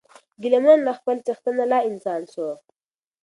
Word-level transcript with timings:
ګیله 0.41 0.59
من 0.65 0.79
له 0.87 0.93
خپل 0.99 1.17
څښتنه 1.25 1.63
له 1.71 1.79
انسان 1.89 2.21
سو 2.33 2.47